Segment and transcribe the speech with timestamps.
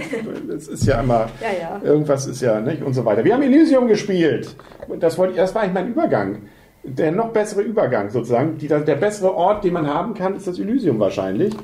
[0.54, 1.80] es ist ja immer, Ja, ja.
[1.84, 3.24] irgendwas ist ja, nicht, und so weiter.
[3.24, 4.56] Wir haben Elysium gespielt.
[4.88, 6.42] Und das, wollte, das war eigentlich mein Übergang.
[6.84, 8.58] Der noch bessere Übergang sozusagen.
[8.58, 11.54] Die, der bessere Ort, den man haben kann, ist das Elysium wahrscheinlich.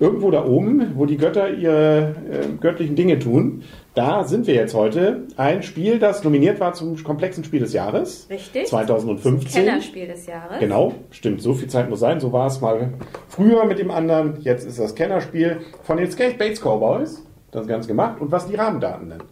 [0.00, 3.64] Irgendwo da oben, wo die Götter ihre äh, göttlichen Dinge tun.
[3.94, 5.26] Da sind wir jetzt heute.
[5.36, 8.26] Ein Spiel, das nominiert war zum komplexen Spiel des Jahres.
[8.30, 8.66] Richtig.
[8.66, 9.64] 2015.
[9.64, 10.58] Kennerspiel des Jahres.
[10.58, 11.42] Genau, stimmt.
[11.42, 12.18] So viel Zeit muss sein.
[12.18, 12.94] So war es mal
[13.28, 14.40] früher mit dem anderen.
[14.40, 17.22] Jetzt ist das Kennerspiel von den Skate Bates Cowboys.
[17.50, 18.18] Das Ganze gemacht.
[18.20, 19.24] Und was die Rahmendaten nennen.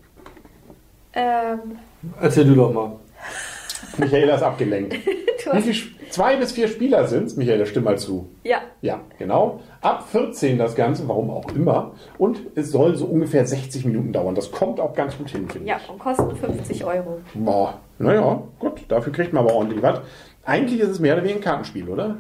[1.15, 1.79] Ähm,
[2.21, 2.93] Erzähl du doch mal.
[3.99, 4.95] Michaela ist abgelenkt.
[5.53, 7.37] Wie zwei bis vier Spieler sind es?
[7.37, 8.29] Michaela, stimm mal zu.
[8.45, 9.61] ja, Ja, genau.
[9.81, 11.93] Ab 14 das Ganze, warum auch immer.
[12.19, 14.35] Und es soll so ungefähr 60 Minuten dauern.
[14.35, 15.69] Das kommt auch ganz gut hin, finde ich.
[15.71, 17.21] ja, und kosten 50 Euro.
[17.35, 18.83] Boah, naja, gut.
[18.89, 20.01] Dafür kriegt man aber ordentlich was.
[20.45, 22.17] Eigentlich ist es mehr oder weniger ein Kartenspiel, oder?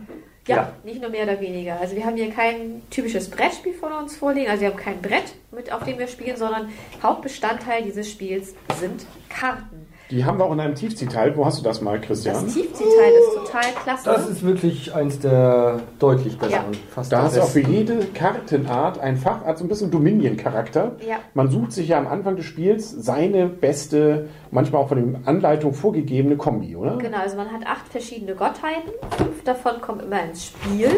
[0.47, 0.73] Ja, Ja.
[0.85, 1.79] nicht nur mehr oder weniger.
[1.79, 4.48] Also wir haben hier kein typisches Brettspiel von uns vorliegen.
[4.51, 6.71] Also wir haben kein Brett, mit auf dem wir spielen, sondern
[7.03, 9.80] Hauptbestandteil dieses Spiels sind Karten.
[10.11, 11.36] Die haben wir auch in einem Tiefziehteil.
[11.36, 12.34] Wo hast du das mal, Christian?
[12.34, 14.05] Das Tiefziehteil ist total klasse.
[14.05, 16.72] Das ist wirklich eins der deutlich besseren.
[16.72, 16.78] Ja.
[16.92, 20.97] Fast Da hast du auch für jede Kartenart ein Fach, hat so ein bisschen Dominion-Charakter.
[21.06, 21.19] Ja.
[21.34, 25.74] Man sucht sich ja am Anfang des Spiels seine beste, manchmal auch von den Anleitungen
[25.74, 26.96] vorgegebene Kombi, oder?
[26.96, 28.90] Genau, also man hat acht verschiedene Gottheiten.
[29.17, 30.90] Fünf davon kommen immer ins Spiel.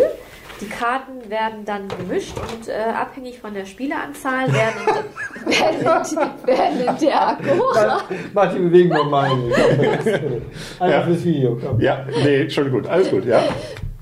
[0.63, 6.07] Die Karten werden dann gemischt und äh, abhängig von der Spieleranzahl werden in, werden
[6.41, 8.01] in, werden in der Agora.
[8.33, 9.31] Mach die Bewegung nochmal.
[10.79, 11.03] Einfach Ja.
[11.03, 11.59] fürs Video.
[11.61, 11.81] Komm.
[11.81, 13.43] Ja, nee, schon gut, alles gut, ja.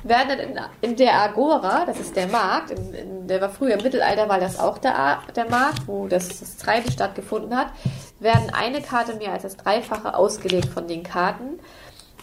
[0.05, 3.75] werden dann in, in der Agora, das ist der Markt, in, in, der war früher
[3.79, 7.69] im Mittelalter, war das auch der, der Markt, wo das, das Treiben stattgefunden hat,
[8.19, 11.59] werden eine Karte mehr als das Dreifache ausgelegt von den Karten.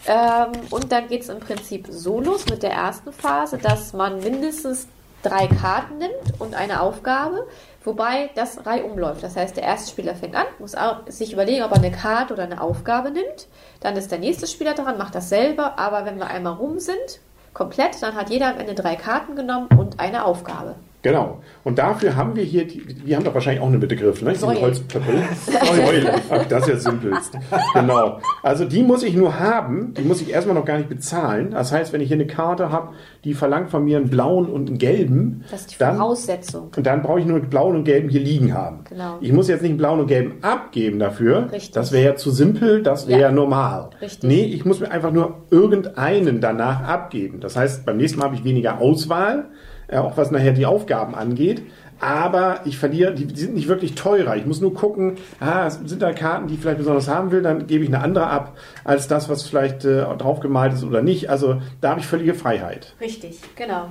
[0.06, 4.20] Ähm, und dann geht es im Prinzip so los mit der ersten Phase, dass man
[4.20, 4.88] mindestens
[5.22, 7.46] drei Karten nimmt und eine Aufgabe,
[7.84, 9.22] wobei das Reihe umläuft.
[9.22, 10.76] Das heißt, der erste Spieler fängt an, muss
[11.08, 13.48] sich überlegen, ob er eine Karte oder eine Aufgabe nimmt.
[13.80, 17.20] Dann ist der nächste Spieler dran, macht dasselbe, aber wenn wir einmal rum sind,
[17.52, 20.76] komplett, dann hat jeder am Ende drei Karten genommen und eine Aufgabe.
[21.02, 21.40] Genau.
[21.62, 24.30] Und dafür haben wir hier, die, wir haben doch wahrscheinlich auch eine Begriff, ne?
[24.30, 24.60] Diese Säulen.
[24.60, 25.14] Holzpöppel.
[25.46, 26.08] Säulen.
[26.28, 27.38] Ach, das ist ja simpelst.
[27.72, 28.18] Genau.
[28.42, 31.52] Also die muss ich nur haben, die muss ich erstmal noch gar nicht bezahlen.
[31.52, 32.94] Das heißt, wenn ich hier eine Karte habe,
[33.24, 36.70] die verlangt von mir einen blauen und einen gelben, Das ist die dann, Voraussetzung.
[36.76, 38.80] und dann brauche ich nur einen blauen und gelben hier liegen haben.
[38.88, 39.18] Genau.
[39.20, 41.48] Ich muss jetzt nicht einen blauen und gelben abgeben dafür.
[41.52, 41.70] Richtig.
[41.72, 43.26] Das wäre ja zu simpel, das wäre Ja.
[43.28, 43.90] ja normal.
[44.02, 44.28] Richtig.
[44.28, 47.38] Nee, ich muss mir einfach nur irgendeinen danach abgeben.
[47.40, 49.44] Das heißt, beim nächsten Mal habe ich weniger Auswahl,
[49.88, 51.62] äh, auch was nachher die Aufgaben angeht.
[52.00, 54.36] Aber ich verliere, die, sind nicht wirklich teurer.
[54.36, 57.66] Ich muss nur gucken, ah, sind da Karten, die ich vielleicht besonders haben will, dann
[57.66, 61.28] gebe ich eine andere ab, als das, was vielleicht äh, draufgemalt ist oder nicht.
[61.28, 62.94] Also da habe ich völlige Freiheit.
[63.00, 63.88] Richtig, genau.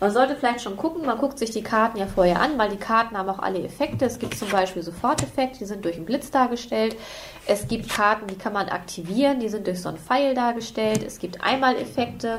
[0.00, 2.78] Man sollte vielleicht schon gucken, man guckt sich die Karten ja vorher an, weil die
[2.78, 4.06] Karten haben auch alle Effekte.
[4.06, 6.96] Es gibt zum Beispiel Soforteffekte, die sind durch einen Blitz dargestellt.
[7.46, 11.02] Es gibt Karten, die kann man aktivieren, die sind durch so einen Pfeil dargestellt.
[11.02, 12.38] Es gibt Einmaleffekte,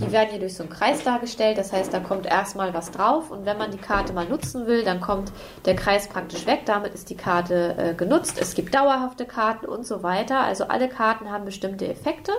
[0.00, 1.58] die werden hier durch so einen Kreis dargestellt.
[1.58, 4.84] Das heißt, da kommt erstmal was drauf und wenn man die Karte mal nutzen will,
[4.84, 5.32] dann kommt
[5.64, 6.60] der Kreis praktisch weg.
[6.66, 8.38] Damit ist die Karte äh, genutzt.
[8.40, 10.40] Es gibt dauerhafte Karten und so weiter.
[10.40, 12.32] Also alle Karten haben bestimmte Effekte.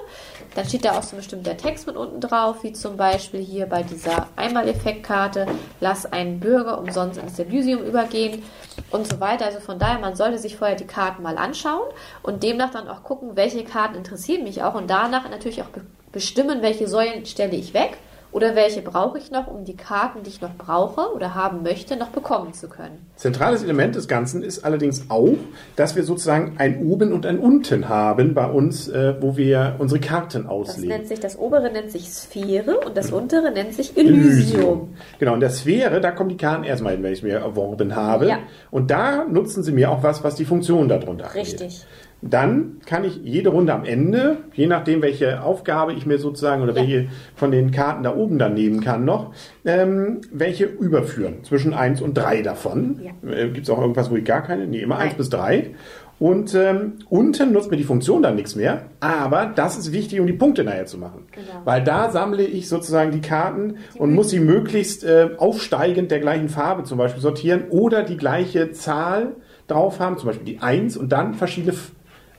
[0.53, 3.65] Dann steht da auch so ein bestimmter Text mit unten drauf, wie zum Beispiel hier
[3.65, 5.47] bei dieser Einmaleffektkarte,
[5.79, 8.43] lass einen Bürger umsonst ins Elysium übergehen
[8.91, 9.45] und so weiter.
[9.45, 11.89] Also von daher, man sollte sich vorher die Karten mal anschauen
[12.21, 15.81] und demnach dann auch gucken, welche Karten interessieren mich auch und danach natürlich auch be
[16.11, 17.97] bestimmen, welche Säulen stelle ich weg
[18.35, 21.95] oder welche brauche ich noch, um die Karten, die ich noch brauche oder haben möchte,
[21.95, 22.97] noch bekommen zu können.
[23.15, 25.37] Zentrales Element des Ganzen ist allerdings auch,
[25.77, 30.01] dass wir sozusagen ein Oben und ein Unten haben bei uns, äh, wo wir unsere
[30.01, 30.89] Karten Das auslegen.
[30.89, 34.95] nennt sich, das obere nennt sich Sphäre und das untere nennt sich Elysium.
[35.17, 38.27] Genau, in der Sphäre, da kommen die Karten erstmal hin, wenn ich mir erworben habe.
[38.27, 38.39] Ja.
[38.69, 41.41] Und da nutzen sie mir auch was, was die Funktion darunter angeht.
[41.41, 41.85] Richtig.
[42.33, 46.73] Dann kann ich jede Runde am Ende, je nachdem, welche Aufgabe ich mir sozusagen oder
[46.73, 46.81] Ja.
[46.81, 49.31] welche von den Karten da oben dann nehmen kann noch,
[49.65, 51.43] ähm, welche überführen.
[51.43, 52.99] Zwischen eins und drei davon.
[53.03, 53.29] Ja.
[53.31, 54.65] Äh, Gibt es auch irgendwas, wo ich gar keine?
[54.67, 55.07] Nee, immer Nein.
[55.09, 55.71] eins bis drei.
[56.17, 58.83] Und ähm, unten nutzt mir die Funktion dann nichts mehr.
[59.01, 61.23] Aber das ist wichtig, um die Punkte nachher zu machen.
[61.33, 61.61] Genau.
[61.65, 66.47] Weil da sammle ich sozusagen die Karten und muss sie möglichst äh, aufsteigend der gleichen
[66.47, 69.35] Farbe zum Beispiel sortieren oder die gleiche Zahl
[69.67, 71.73] drauf haben, zum Beispiel die 1 und dann verschiedene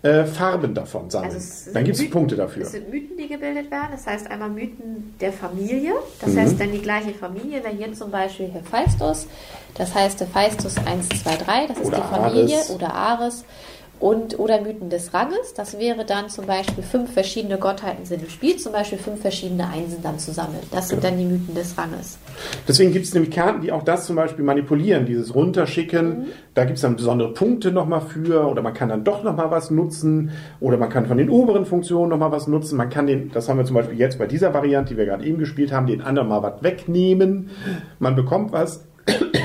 [0.06, 1.32] äh, Farben davon sammeln.
[1.34, 2.62] Also dann gibt es Punkte dafür.
[2.62, 3.88] Es sind Mythen, die gebildet werden.
[3.92, 5.92] Das heißt einmal Mythen der Familie.
[6.20, 6.38] Das Mhm.
[6.40, 7.62] heißt dann die gleiche Familie.
[7.64, 9.26] Wenn hier zum Beispiel Hephaistos,
[9.74, 12.70] das heißt Hephaistos 1, 2, 3, das ist Oder die Familie Ares.
[12.70, 13.44] oder Ares.
[13.98, 18.28] Und, oder Mythen des Ranges, das wäre dann zum Beispiel fünf verschiedene Gottheiten sind im
[18.28, 20.62] Spiel, zum Beispiel fünf verschiedene Einsen dann zu sammeln.
[20.70, 21.10] Das sind Genau.
[21.14, 22.18] dann die Mythen des Ranges.
[22.68, 26.26] Deswegen gibt es nämlich Karten, die auch das zum Beispiel manipulieren, dieses Runterschicken.
[26.54, 29.70] Da gibt es dann besondere Punkte nochmal für oder man kann dann doch nochmal was
[29.70, 32.76] nutzen oder man kann von den oberen Funktionen nochmal was nutzen.
[32.76, 35.24] Man kann den, das haben wir zum Beispiel jetzt bei dieser Variante, die wir gerade
[35.24, 37.50] eben gespielt haben, den anderen mal was wegnehmen.
[37.98, 38.85] Man bekommt was.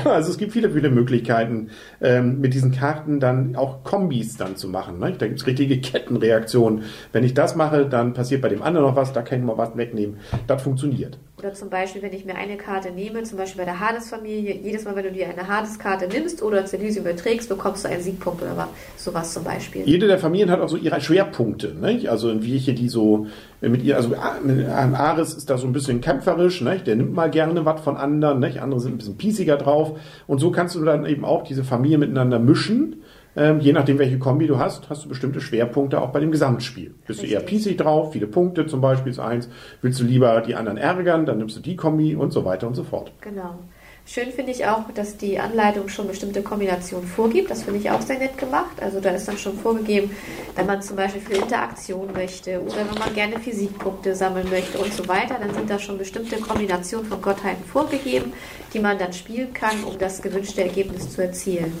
[0.04, 1.68] Also es gibt viele, viele Möglichkeiten,
[2.00, 4.98] ähm, mit diesen Karten dann auch Kombis dann zu machen.
[4.98, 5.14] Ne?
[5.16, 6.82] Da gibt es richtige Kettenreaktionen.
[7.12, 9.58] Wenn ich das mache, dann passiert bei dem anderen noch was, da kann ich mal
[9.58, 10.18] was wegnehmen.
[10.46, 11.18] Das funktioniert.
[11.42, 14.84] Oder zum Beispiel, wenn ich mir eine Karte nehme, zum Beispiel bei der Hades-Familie, jedes
[14.84, 18.56] Mal, wenn du dir eine Hades-Karte nimmst oder Elysium überträgst, bekommst du einen Siegpunkt oder
[18.56, 19.82] was, sowas zum Beispiel.
[19.84, 22.08] Jede der Familien hat auch so ihre Schwerpunkte, nicht?
[22.08, 23.26] Also in welche die so
[23.60, 26.86] mit ihr, also A- mit einem Ares ist da so ein bisschen kämpferisch, nicht?
[26.86, 28.62] Der nimmt mal gerne was von anderen, nicht?
[28.62, 29.98] Andere sind ein bisschen piesiger drauf.
[30.28, 33.02] Und so kannst du dann eben auch diese Familie miteinander mischen.
[33.34, 36.94] Ähm, je nachdem, welche Kombi du hast, hast du bestimmte Schwerpunkte auch bei dem Gesamtspiel.
[37.06, 37.46] Bist du eher Richtig.
[37.46, 39.48] piesig drauf, viele Punkte zum Beispiel ist eins.
[39.80, 42.74] Willst du lieber die anderen ärgern, dann nimmst du die Kombi und so weiter und
[42.74, 43.12] so fort.
[43.22, 43.58] Genau.
[44.04, 47.50] Schön finde ich auch, dass die Anleitung schon bestimmte Kombinationen vorgibt.
[47.50, 48.82] Das finde ich auch sehr nett gemacht.
[48.82, 50.14] Also da ist dann schon vorgegeben,
[50.56, 54.92] wenn man zum Beispiel für Interaktion möchte oder wenn man gerne Physikpunkte sammeln möchte und
[54.92, 58.32] so weiter, dann sind da schon bestimmte Kombinationen von Gottheiten vorgegeben,
[58.74, 61.72] die man dann spielen kann, um das gewünschte Ergebnis zu erzielen.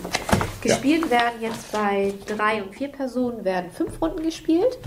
[0.62, 4.78] Gespielt werden jetzt bei drei und vier Personen werden fünf Runden gespielt.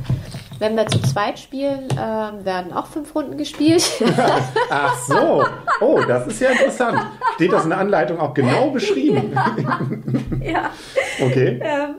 [0.58, 3.84] Wenn wir zu zweit spielen, ähm, werden auch fünf Runden gespielt.
[4.70, 5.44] Ach so.
[5.82, 7.02] Oh, das ist ja interessant.
[7.36, 9.34] Steht das in der Anleitung auch genau beschrieben?
[10.42, 10.72] ja.
[11.20, 11.60] Okay.
[11.62, 11.96] Ähm,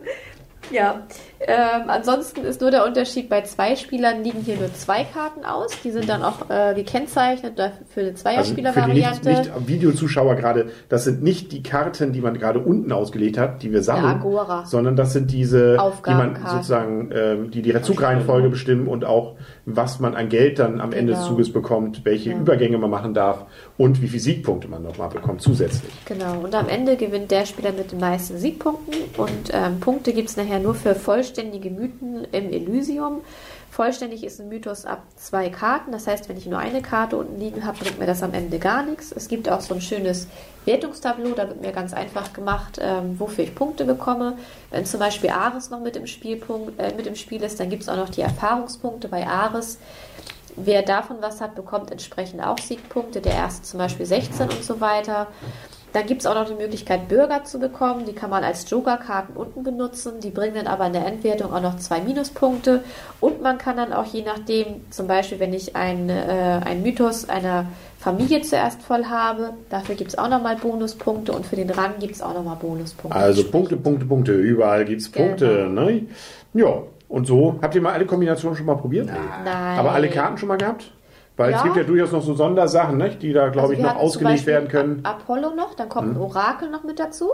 [0.70, 1.02] ja,
[1.46, 5.70] ähm, ansonsten ist nur der Unterschied, bei zwei Spielern liegen hier nur zwei Karten aus.
[5.84, 9.28] Die sind dann auch äh, gekennzeichnet für eine Also für die nicht, Zweierspieler-Variante.
[9.28, 13.72] nicht Videozuschauer gerade, das sind nicht die Karten, die man gerade unten ausgelegt hat, die
[13.72, 14.22] wir sammeln,
[14.64, 15.76] sondern das sind diese,
[16.06, 20.80] die man sozusagen, ähm, die die Zugreihenfolge bestimmen und auch, was man an Geld dann
[20.80, 21.30] am Ende des Genau.
[21.32, 22.38] Zuges bekommt, welche Ja.
[22.38, 23.44] Übergänge man machen darf
[23.76, 25.92] und wie viele Siegpunkte man nochmal bekommt zusätzlich.
[26.04, 28.94] Genau, und am Ende gewinnt der Spieler mit den meisten Siegpunkten.
[29.16, 33.22] Und ähm, Punkte gibt es nachher nur für vollständige Mythen im Elysium.
[33.76, 35.92] Vollständig ist ein Mythos ab zwei Karten.
[35.92, 38.58] Das heißt, wenn ich nur eine Karte unten liegen habe, bringt mir das am Ende
[38.58, 39.12] gar nichts.
[39.12, 40.28] Es gibt auch so ein schönes
[40.64, 41.34] Wertungstableau.
[41.34, 44.38] Da wird mir ganz einfach gemacht, ähm, wofür ich Punkte bekomme.
[44.70, 47.82] Wenn zum Beispiel Ares noch mit im, Spielpunkt, äh, mit im Spiel ist, dann gibt
[47.82, 49.76] es auch noch die Erfahrungspunkte bei Ares.
[50.56, 53.20] Wer davon was hat, bekommt entsprechend auch Siegpunkte.
[53.20, 55.26] Der erste zum Beispiel 16 und so weiter.
[55.92, 58.04] Dann gibt es auch noch die Möglichkeit, Bürger zu bekommen.
[58.06, 60.20] Die kann man als Joker-Karten unten benutzen.
[60.20, 62.84] Die bringen dann aber in der Endwertung auch noch zwei Minuspunkte.
[63.20, 67.66] Und man kann dann auch je nachdem, zum Beispiel, wenn ich einen äh, Mythos einer
[67.98, 72.14] Familie zuerst voll habe, dafür gibt es auch nochmal Bonuspunkte und für den Rang gibt
[72.14, 73.18] es auch nochmal Bonuspunkte.
[73.18, 75.64] Also Punkte, Punkte, Punkte, überall gibt's Punkte.
[75.68, 75.86] Genau.
[75.86, 76.06] Ne?
[76.54, 79.06] Ja, und so, habt ihr mal alle Kombinationen schon mal probiert?
[79.06, 79.78] Nein.
[79.78, 80.92] Aber alle Karten schon mal gehabt?
[81.36, 81.62] Weil es Ja.
[81.64, 83.20] gibt ja durchaus noch so Sondersachen, nicht?
[83.22, 84.98] die da, glaube Also ich, noch ausgelegt werden können.
[84.98, 85.04] Mhm.
[85.06, 87.30] Apollo noch, dann kommt ein Orakel noch mit dazu.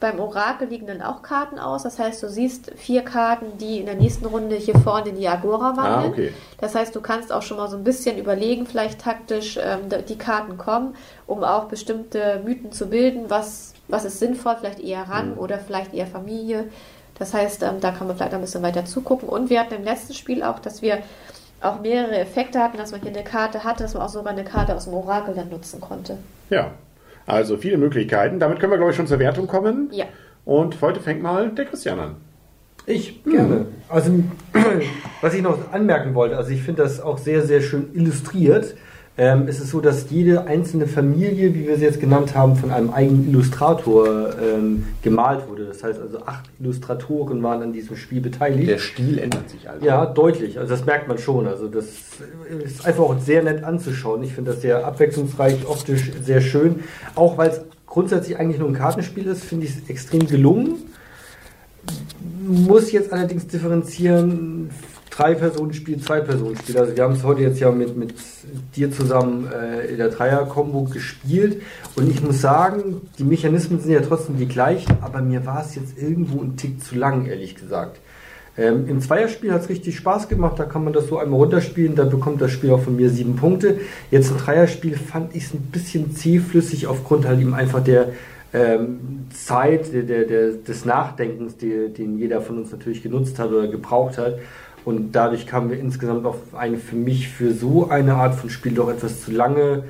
[0.00, 1.82] Beim Orakel liegen dann auch Karten aus.
[1.82, 5.28] Das heißt, du siehst vier Karten, die in der nächsten Runde hier vorne in die
[5.28, 5.86] Agora wandeln.
[5.86, 6.32] Ah, okay.
[6.60, 10.16] Das heißt, du kannst auch schon mal so ein bisschen überlegen, vielleicht taktisch, ähm, die
[10.18, 13.26] Karten kommen, um auch bestimmte Mythen zu bilden.
[13.28, 14.56] Was, was ist sinnvoll?
[14.58, 15.38] Vielleicht eher Rang Mhm.
[15.38, 16.68] oder vielleicht eher Familie.
[17.18, 19.28] Das heißt, ähm, da kann man vielleicht ein bisschen weiter zugucken.
[19.28, 20.98] Und wir hatten im letzten Spiel auch, dass wir
[21.62, 24.44] auch mehrere Effekte hatten, dass man hier eine Karte hatte, dass man auch sogar eine
[24.44, 26.18] Karte aus dem Orakel dann nutzen konnte.
[26.50, 26.72] Ja,
[27.26, 28.38] also viele Möglichkeiten.
[28.38, 29.88] Damit können wir, glaube ich, schon zur Wertung kommen.
[29.92, 30.06] Ja.
[30.44, 32.16] Und heute fängt mal der Christian an.
[32.86, 33.66] Ich gerne.
[33.88, 34.12] Also,
[35.20, 38.74] was ich noch anmerken wollte, also ich finde das auch sehr, sehr schön illustriert.
[39.18, 42.70] Ähm, es ist so, dass jede einzelne Familie, wie wir sie jetzt genannt haben, von
[42.70, 45.66] einem eigenen Illustrator ähm, gemalt wurde.
[45.66, 48.70] Das heißt also, acht Illustratoren waren an diesem Spiel beteiligt.
[48.70, 49.84] Der Stil ändert sich also.
[49.84, 50.58] Ja, deutlich.
[50.58, 51.46] Also das merkt man schon.
[51.46, 51.84] Also das
[52.64, 54.22] ist einfach auch sehr nett anzuschauen.
[54.22, 56.80] Ich finde das sehr abwechslungsreich, optisch sehr schön.
[57.14, 60.76] Auch weil es grundsätzlich eigentlich nur ein Kartenspiel ist, finde ich es extrem gelungen.
[62.40, 64.70] muss jetzt allerdings differenzieren,
[65.14, 66.78] Drei-Personen-Spiel, Zwei-Personen-Spiel.
[66.78, 68.14] Also wir haben es heute jetzt ja mit, mit
[68.74, 71.62] dir zusammen äh, in der Dreier-Kombo gespielt
[71.96, 75.74] und ich muss sagen, die Mechanismen sind ja trotzdem die gleichen, aber mir war es
[75.74, 77.98] jetzt irgendwo ein Tick zu lang, ehrlich gesagt.
[78.56, 81.94] Ähm, Im Zweierspiel hat es richtig Spaß gemacht, da kann man das so einmal runterspielen,
[81.94, 83.80] da bekommt das Spiel auch von mir sieben Punkte.
[84.10, 88.12] Jetzt im Dreierspiel fand ich es ein bisschen zähflüssig aufgrund halt eben einfach der
[88.54, 93.50] ähm, Zeit, der, der, der, des Nachdenkens, die, den jeder von uns natürlich genutzt hat
[93.50, 94.38] oder gebraucht hat.
[94.84, 98.74] Und dadurch kamen wir insgesamt auf eine für mich für so eine Art von Spiel
[98.74, 99.84] doch etwas zu lange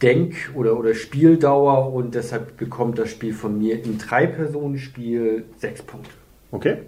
[0.00, 6.10] Denk- oder, oder Spieldauer und deshalb bekommt das Spiel von mir im Drei-Personen-Spiel sechs Punkte.
[6.52, 6.78] Okay.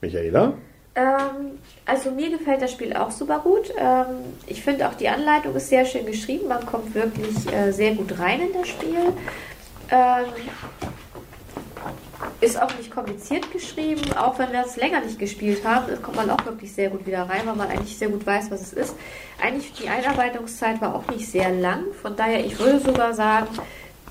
[0.00, 0.54] Michaela?
[0.94, 3.72] Ähm, also mir gefällt das Spiel auch super gut.
[3.78, 4.06] Ähm,
[4.46, 6.48] ich finde auch die Anleitung ist sehr schön geschrieben.
[6.48, 8.98] Man kommt wirklich äh, sehr gut rein in das Spiel.
[9.90, 10.26] Ähm,
[12.40, 16.30] ist auch nicht kompliziert geschrieben, auch wenn wir es länger nicht gespielt haben, kommt man
[16.30, 18.96] auch wirklich sehr gut wieder rein, weil man eigentlich sehr gut weiß, was es ist.
[19.42, 23.48] Eigentlich die Einarbeitungszeit war auch nicht sehr lang, von daher ich würde sogar sagen,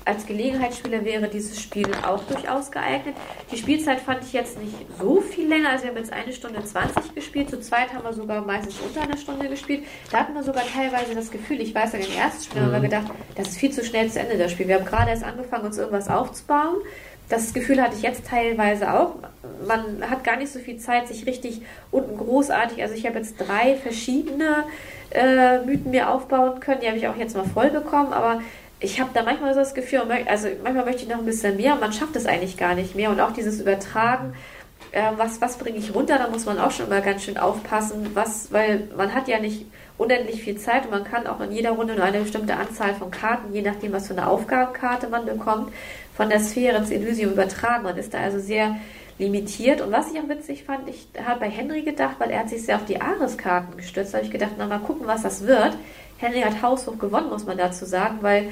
[0.04, 3.14] als Gelegenheitsspieler wäre dieses Spiel auch durchaus geeignet.
[3.52, 5.70] Die Spielzeit fand ich jetzt nicht so viel länger.
[5.70, 7.50] Also wir haben jetzt eine Stunde 20 gespielt.
[7.50, 9.84] Zu zweit haben wir sogar meistens unter einer Stunde gespielt.
[10.10, 12.80] Da hatten wir sogar teilweise das Gefühl, ich weiß, an den ersten Spiel haben wir
[12.80, 13.06] gedacht,
[13.36, 14.68] das ist viel zu schnell zu Ende, das Spiel.
[14.68, 16.78] Wir haben gerade erst angefangen, uns irgendwas aufzubauen.
[17.30, 19.14] Das Gefühl hatte ich jetzt teilweise auch.
[19.66, 23.36] Man hat gar nicht so viel Zeit, sich richtig unten großartig, also ich habe jetzt
[23.38, 24.64] drei verschiedene
[25.10, 26.80] äh, Mythen mir aufbauen können.
[26.80, 28.40] Die habe ich auch jetzt mal voll bekommen, aber
[28.80, 31.76] ich habe da manchmal so das Gefühl, also manchmal möchte ich noch ein bisschen mehr
[31.76, 33.10] man schafft es eigentlich gar nicht mehr.
[33.10, 34.34] Und auch dieses Übertragen,
[34.92, 38.10] äh, was, was bringe ich runter, da muss man auch schon mal ganz schön aufpassen,
[38.14, 39.66] was, weil man hat ja nicht
[39.98, 43.10] unendlich viel Zeit und man kann auch in jeder Runde nur eine bestimmte Anzahl von
[43.10, 45.72] Karten, je nachdem, was für eine Aufgabenkarte man bekommt,
[46.14, 47.84] von der Sphäre ins Elysium übertragen.
[47.84, 48.76] Man ist da also sehr
[49.18, 49.80] limitiert.
[49.80, 52.64] Und was ich auch witzig fand, ich habe bei Henry gedacht, weil er hat sich
[52.64, 55.76] sehr auf die Ares-Karten gestützt, habe ich gedacht, na mal gucken, was das wird.
[56.18, 58.48] Henry hat haushoch gewonnen, muss man dazu sagen, weil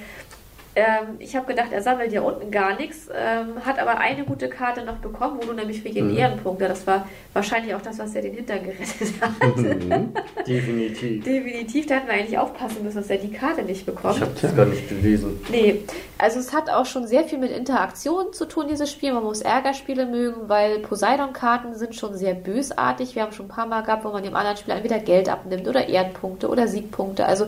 [0.78, 4.48] ähm, ich habe gedacht, er sammelt ja unten gar nichts, ähm, hat aber eine gute
[4.48, 6.16] Karte noch bekommen, wo du nämlich für jeden mhm.
[6.16, 9.30] Ehrenpunkt, das war wahrscheinlich auch das, was er den Hintern gerettet hat.
[9.58, 10.12] Mhm.
[10.46, 11.24] Definitiv.
[11.24, 14.16] Definitiv, da hätten wir eigentlich aufpassen müssen, dass er die Karte nicht bekommt.
[14.16, 15.40] Ich habe das gar nicht gelesen.
[15.50, 15.82] Nee,
[16.18, 19.12] also es hat auch schon sehr viel mit Interaktion zu tun, dieses Spiel.
[19.12, 23.14] Man muss Ärgerspiele mögen, weil Poseidon-Karten sind schon sehr bösartig.
[23.14, 25.66] Wir haben schon ein paar Mal gehabt, wo man dem anderen Spieler entweder Geld abnimmt
[25.66, 27.26] oder Ehrenpunkte oder Siegpunkte.
[27.26, 27.46] Also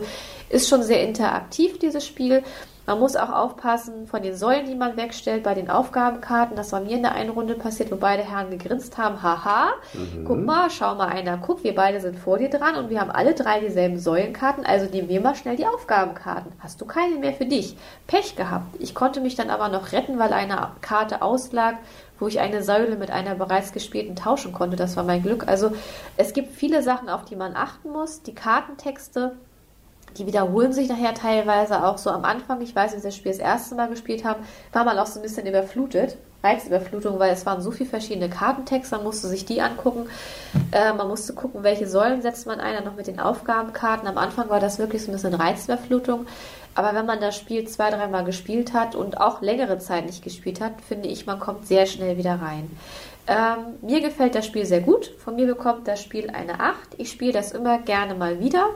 [0.51, 2.43] ist schon sehr interaktiv, dieses Spiel.
[2.87, 6.55] Man muss auch aufpassen von den Säulen, die man wegstellt, bei den Aufgabenkarten.
[6.55, 9.21] Das war mir in der einen Runde passiert, wo beide Herren gegrinst haben.
[9.21, 10.25] Haha, mhm.
[10.25, 13.11] guck mal, schau mal einer, guck, wir beide sind vor dir dran und wir haben
[13.11, 16.51] alle drei dieselben Säulenkarten, also nehmen wir mal schnell die Aufgabenkarten.
[16.59, 17.77] Hast du keine mehr für dich?
[18.07, 18.75] Pech gehabt.
[18.79, 21.77] Ich konnte mich dann aber noch retten, weil eine Karte auslag,
[22.19, 24.75] wo ich eine Säule mit einer bereits gespielten tauschen konnte.
[24.75, 25.47] Das war mein Glück.
[25.47, 25.71] Also
[26.17, 28.21] es gibt viele Sachen, auf die man achten muss.
[28.21, 29.35] Die Kartentexte
[30.17, 32.61] die wiederholen sich nachher teilweise auch so am Anfang.
[32.61, 35.19] Ich weiß, als wir das Spiel das erste Mal gespielt haben, war man auch so
[35.19, 36.17] ein bisschen überflutet.
[36.43, 40.07] Reizüberflutung, weil es waren so viele verschiedene Kartentexte, man musste sich die angucken.
[40.71, 44.07] Äh, man musste gucken, welche Säulen setzt man ein, dann noch mit den Aufgabenkarten.
[44.07, 46.25] Am Anfang war das wirklich so ein bisschen Reizüberflutung.
[46.73, 50.61] Aber wenn man das Spiel zwei, dreimal gespielt hat und auch längere Zeit nicht gespielt
[50.61, 52.71] hat, finde ich, man kommt sehr schnell wieder rein.
[53.27, 55.11] Ähm, mir gefällt das Spiel sehr gut.
[55.23, 56.75] Von mir bekommt das Spiel eine 8.
[56.97, 58.69] Ich spiele das immer gerne mal wieder.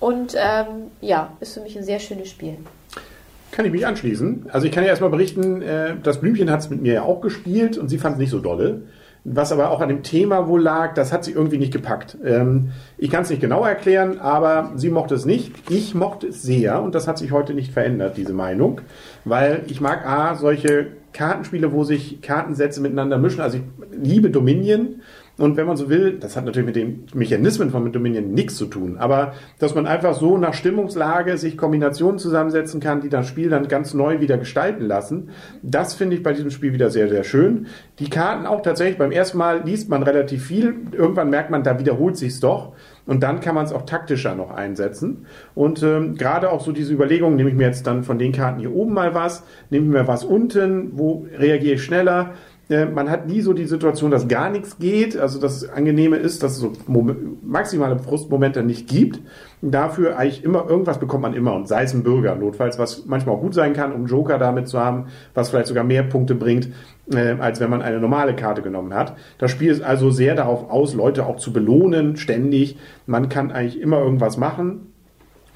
[0.00, 2.56] Und ähm, ja, ist für mich ein sehr schönes Spiel.
[3.50, 4.46] Kann ich mich anschließen.
[4.50, 7.20] Also ich kann ja erstmal berichten, äh, das Blümchen hat es mit mir ja auch
[7.20, 8.82] gespielt und sie fand es nicht so dolle.
[9.26, 12.18] Was aber auch an dem Thema wohl lag, das hat sie irgendwie nicht gepackt.
[12.22, 15.52] Ähm, ich kann es nicht genau erklären, aber sie mochte es nicht.
[15.70, 18.82] Ich mochte es sehr und das hat sich heute nicht verändert, diese Meinung.
[19.24, 23.40] Weil ich mag A, solche Kartenspiele, wo sich Kartensätze miteinander mischen.
[23.40, 23.62] Also ich
[23.96, 24.96] liebe Dominion
[25.36, 28.66] und wenn man so will, das hat natürlich mit den Mechanismen von Dominion nichts zu
[28.66, 33.48] tun, aber dass man einfach so nach Stimmungslage sich Kombinationen zusammensetzen kann, die das Spiel
[33.48, 35.30] dann ganz neu wieder gestalten lassen,
[35.62, 37.66] das finde ich bei diesem Spiel wieder sehr, sehr schön.
[37.98, 41.80] Die Karten auch tatsächlich, beim ersten Mal liest man relativ viel, irgendwann merkt man, da
[41.80, 42.72] wiederholt sich's doch.
[43.06, 45.26] Und dann kann man es auch taktischer noch einsetzen.
[45.54, 48.60] Und ähm, gerade auch so diese Überlegung, nehme ich mir jetzt dann von den Karten
[48.60, 52.30] hier oben mal was, nehme ich mir was unten, wo reagiere ich schneller,
[52.68, 55.18] man hat nie so die Situation, dass gar nichts geht.
[55.18, 56.72] Also das Angenehme ist, dass es so
[57.42, 59.20] maximale Frustmomente nicht gibt.
[59.60, 63.36] Dafür eigentlich immer, irgendwas bekommt man immer und sei es ein Bürger notfalls, was manchmal
[63.36, 66.68] auch gut sein kann, um Joker damit zu haben, was vielleicht sogar mehr Punkte bringt,
[67.12, 69.16] äh, als wenn man eine normale Karte genommen hat.
[69.38, 72.78] Das Spiel ist also sehr darauf aus, Leute auch zu belohnen, ständig.
[73.06, 74.93] Man kann eigentlich immer irgendwas machen.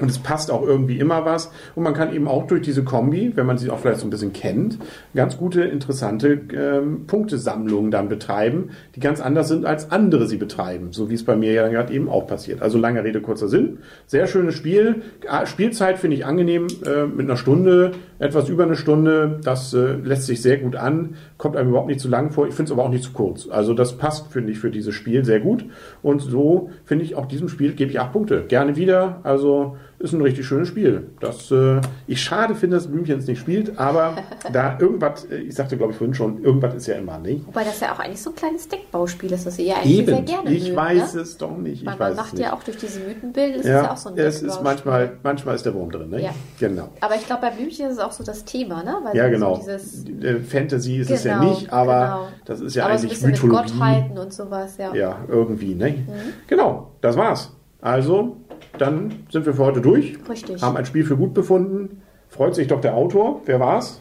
[0.01, 1.51] Und es passt auch irgendwie immer was.
[1.75, 4.11] Und man kann eben auch durch diese Kombi, wenn man sie auch vielleicht so ein
[4.11, 4.79] bisschen kennt,
[5.15, 10.93] ganz gute, interessante ähm, Punktesammlungen dann betreiben, die ganz anders sind als andere sie betreiben.
[10.93, 12.63] So wie es bei mir ja gerade eben auch passiert.
[12.63, 13.79] Also lange Rede, kurzer Sinn.
[14.07, 15.03] Sehr schönes Spiel.
[15.29, 19.41] Ah, Spielzeit finde ich angenehm äh, mit einer Stunde, etwas über eine Stunde.
[19.43, 21.17] Das äh, lässt sich sehr gut an.
[21.39, 22.47] Kommt einem überhaupt nicht zu lang vor.
[22.47, 23.49] Ich finde es aber auch nicht zu kurz.
[23.49, 25.65] Also das passt, finde ich, für dieses Spiel sehr gut.
[26.03, 28.45] Und so finde ich auch diesem Spiel gebe ich acht Punkte.
[28.47, 29.21] Gerne wieder.
[29.25, 31.11] Also ist ein richtig schönes Spiel.
[31.21, 34.15] Das, äh, ich schade finde, dass Blümchen es nicht spielt, aber
[34.53, 37.47] da irgendwas, äh, ich sagte glaube ich vorhin schon, irgendwas ist ja immer, nicht?
[37.47, 40.23] Wobei das ja auch eigentlich so ein kleines Deckbauspiel ist, das ihr ja eigentlich sehr
[40.23, 41.21] gerne ich mögt, weiß ne?
[41.23, 41.85] es doch nicht.
[41.85, 43.93] Weil ich man weiß macht es ja auch durch diese Mythenbilder, ist ja, es ja
[43.93, 46.23] auch so ein es ist manchmal, manchmal ist der Wurm drin, ne?
[46.23, 46.31] Ja.
[46.61, 46.89] Genau.
[47.01, 48.97] Aber ich glaube, bei Blümchen ist es auch so das Thema, ne?
[49.03, 49.57] Weil Ja, so genau.
[49.57, 52.29] dieses, Äh, Fantasy ist es ja Genau, nicht, aber genau.
[52.45, 53.63] das ist ja aber so ein eigentlich bisschen Mythologie.
[53.63, 54.95] mit Gottheiten und sowas, ja.
[54.95, 55.91] Ja, irgendwie, ne?
[55.91, 56.05] Mhm.
[56.47, 57.53] Genau, das war's.
[57.81, 58.37] Also,
[58.79, 60.17] dann sind wir für heute durch.
[60.29, 60.63] Richtig.
[60.63, 62.03] Haben ein Spiel für gut befunden.
[62.29, 63.41] Freut sich doch der Autor.
[63.47, 64.01] Wer war's?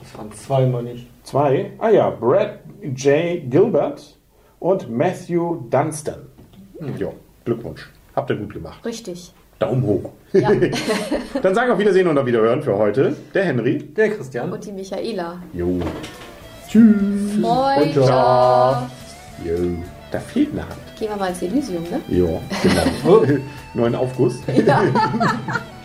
[0.00, 1.06] Das waren zwei, meine ich.
[1.22, 1.72] Zwei.
[1.78, 3.50] Ah ja, Brad J.
[3.50, 4.16] Gilbert
[4.58, 6.26] und Matthew Dunstan.
[6.78, 7.08] Hm, ja,
[7.44, 7.88] Glückwunsch.
[8.14, 8.84] Habt ihr gut gemacht.
[8.84, 9.32] Richtig.
[9.58, 10.10] Daumen hoch.
[10.32, 10.50] Ja.
[11.42, 13.16] Dann sagen wir auf Wiedersehen und auf Wiederhören für heute.
[13.34, 13.78] Der Henry.
[13.78, 14.52] Der Christian.
[14.52, 15.42] und die Michaela.
[15.52, 15.80] Jo.
[16.68, 17.40] Tschüss.
[17.40, 18.92] Freundschaft.
[19.44, 19.54] Jo.
[20.10, 20.87] Da fehlt eine Hand.
[20.98, 22.00] Gehen wir mal ins Elysium, ne?
[22.08, 23.26] Ja, genau.
[23.74, 24.40] Neuen Aufguss.
[24.66, 24.82] Ja.